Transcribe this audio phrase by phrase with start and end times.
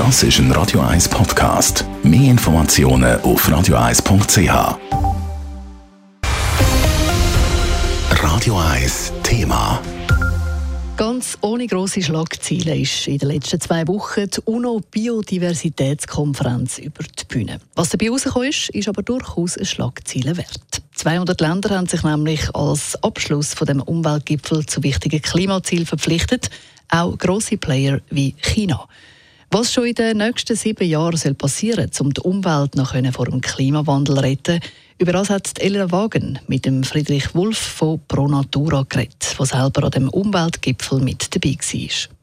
[0.00, 1.84] Das ist ein Radio 1 Podcast.
[2.02, 4.78] Mehr Informationen auf radio1.ch.
[8.22, 9.82] Radio 1 Thema.
[10.96, 17.60] Ganz ohne grosse Schlagziele ist in den letzten zwei Wochen die UNO-Biodiversitätskonferenz über die Bühne.
[17.74, 20.80] Was dabei herausgekommen ist, ist aber durchaus eine Schlagziele wert.
[20.94, 26.48] 200 Länder haben sich nämlich als Abschluss von dem Umweltgipfel zu wichtigen Klimazielen verpflichtet,
[26.88, 28.88] auch grosse Player wie China.
[29.52, 33.40] Was schon in den nächsten sieben Jahren passieren soll, um die Umwelt noch vor dem
[33.40, 34.60] Klimawandel zu retten,
[34.96, 39.82] über das hat Elena Wagen mit dem Friedrich Wulff von Pro Natura geredet, der selber
[39.82, 42.14] an dem Umweltgipfel mit dabei war.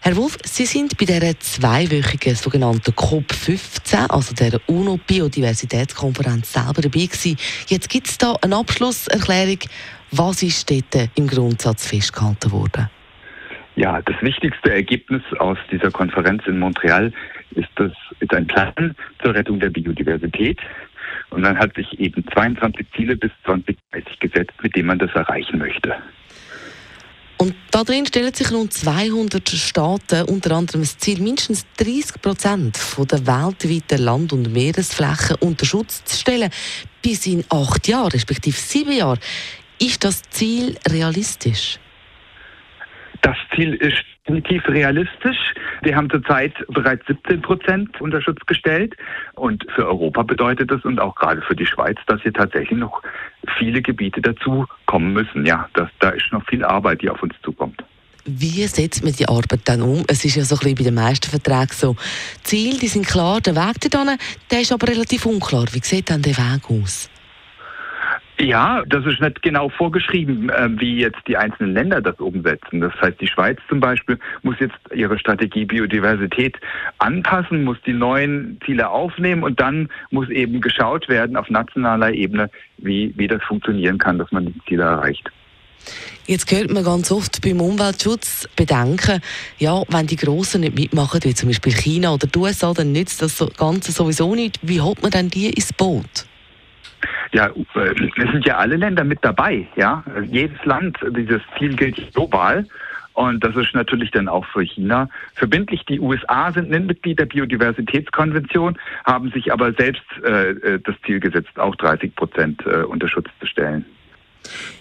[0.00, 7.38] Herr Wulff, Sie sind bei dieser zweiwöchigen sogenannten COP15, also der UNO-Biodiversitätskonferenz, selber dabei gewesen.
[7.68, 9.60] Jetzt gibt es da eine Abschlusserklärung.
[10.10, 12.90] Was ist dort im Grundsatz festgehalten worden?
[13.78, 17.12] Ja, das wichtigste Ergebnis aus dieser Konferenz in Montreal
[17.52, 20.58] ist, das, ist ein Plan zur Rettung der Biodiversität.
[21.30, 25.60] Und man hat sich eben 22 Ziele bis 2030 gesetzt, mit denen man das erreichen
[25.60, 25.94] möchte.
[27.36, 32.76] Und da drin stellen sich rund 200 Staaten unter anderem das Ziel, mindestens 30 Prozent
[32.98, 36.50] der weltweiten Land- und Meeresflächen unter Schutz zu stellen.
[37.00, 39.20] Bis in acht Jahren, respektive sieben Jahren.
[39.78, 41.78] Ist das Ziel realistisch?
[43.22, 45.54] Das Ziel ist definitiv realistisch.
[45.82, 48.94] Wir haben zurzeit bereits 17 Prozent unter Schutz gestellt.
[49.34, 53.02] Und für Europa bedeutet das und auch gerade für die Schweiz, dass hier tatsächlich noch
[53.58, 55.46] viele Gebiete dazu kommen müssen.
[55.46, 57.82] Ja, das, da ist noch viel Arbeit, die auf uns zukommt.
[58.24, 60.04] Wie setzt man die Arbeit dann um?
[60.06, 61.96] Es ist ja so ein bisschen bei den meisten Verträgen so.
[62.40, 64.18] Die Ziele, die sind klar, der Weg dorthin,
[64.50, 65.64] der ist aber relativ unklar.
[65.72, 67.08] Wie sieht dann der Weg aus?
[68.40, 72.80] Ja, das ist nicht genau vorgeschrieben, äh, wie jetzt die einzelnen Länder das umsetzen.
[72.80, 76.56] Das heißt, die Schweiz zum Beispiel muss jetzt ihre Strategie Biodiversität
[76.98, 82.48] anpassen, muss die neuen Ziele aufnehmen und dann muss eben geschaut werden auf nationaler Ebene,
[82.76, 85.28] wie, wie das funktionieren kann, dass man die Ziele erreicht.
[86.26, 89.20] Jetzt hört man ganz oft beim Umweltschutz Bedenken,
[89.58, 93.20] ja, wenn die Großen nicht mitmachen, wie zum Beispiel China oder die USA, dann nützt
[93.20, 94.60] das Ganze sowieso nicht.
[94.62, 96.27] Wie holt man dann die ins Boot?
[97.32, 100.02] Ja, äh, es sind ja alle Länder mit dabei, ja.
[100.24, 102.66] Jedes Land, dieses Ziel gilt global.
[103.14, 105.84] Und das ist natürlich dann auch für China verbindlich.
[105.86, 111.18] Die USA sind nicht Mitglied der Biodiversitätskonvention, haben sich aber selbst äh, äh das Ziel
[111.18, 113.84] gesetzt, auch 30 Prozent äh, unter Schutz zu stellen.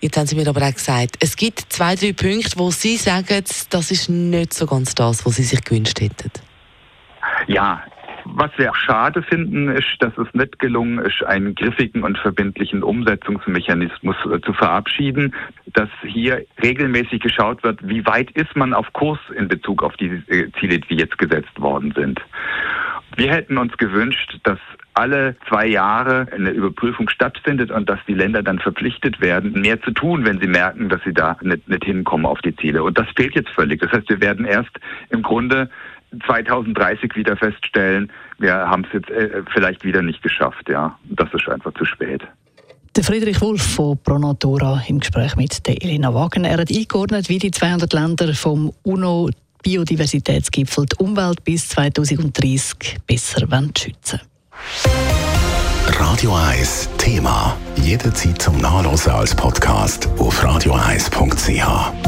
[0.00, 3.42] Jetzt haben Sie mir aber auch gesagt, es gibt zwei, drei Punkte, wo Sie sagen,
[3.70, 6.30] das ist nicht so ganz das, was Sie sich gewünscht hätten.
[7.46, 7.82] Ja,
[8.34, 14.16] was wir schade finden, ist, dass es nicht gelungen ist, einen griffigen und verbindlichen Umsetzungsmechanismus
[14.26, 15.34] äh, zu verabschieden,
[15.72, 20.22] dass hier regelmäßig geschaut wird, wie weit ist man auf Kurs in Bezug auf die
[20.28, 22.20] äh, Ziele, die jetzt gesetzt worden sind.
[23.16, 24.58] Wir hätten uns gewünscht, dass
[24.94, 29.92] alle zwei Jahre eine Überprüfung stattfindet und dass die Länder dann verpflichtet werden, mehr zu
[29.92, 32.82] tun, wenn sie merken, dass sie da nicht, nicht hinkommen auf die Ziele.
[32.82, 33.80] Und das fehlt jetzt völlig.
[33.80, 34.78] Das heißt, wir werden erst
[35.10, 35.70] im Grunde
[36.26, 40.68] 2030 wieder feststellen, wir haben es jetzt äh, vielleicht wieder nicht geschafft.
[40.68, 42.22] Ja, das ist einfach zu spät.
[42.96, 46.44] Der Friedrich Wulff von Pronatura im Gespräch mit der Elena Wagen.
[46.44, 49.30] Er hat eingeordnet, wie die 200 Länder vom UNO
[49.62, 53.46] Biodiversitätsgipfel die Umwelt bis 2030 besser
[53.76, 54.20] schützen
[55.86, 57.56] Radio 1 Thema.
[57.76, 62.07] Jederzeit zum Nachlesen als Podcast auf radio1.ch.